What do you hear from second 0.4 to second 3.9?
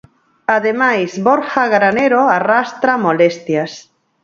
Ademais, Borja Granero arrastra molestias.